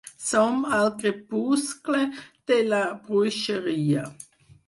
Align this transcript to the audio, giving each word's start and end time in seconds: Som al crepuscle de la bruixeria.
Som 0.27 0.61
al 0.77 0.87
crepuscle 1.01 2.01
de 2.53 2.57
la 2.71 2.81
bruixeria. 3.05 4.09